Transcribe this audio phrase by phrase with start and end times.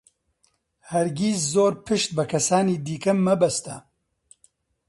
[0.91, 3.75] هەرگیز زۆر پشت بە کەسانی دیکە مەبەستە.